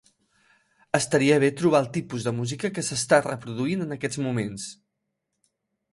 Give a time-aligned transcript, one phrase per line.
[0.99, 4.69] Estaria bé trobar el tipus de música que s'està reproduint en aquests moments.